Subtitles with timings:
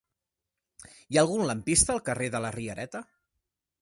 [0.87, 3.03] Hi ha algun lampista al carrer de la Riereta?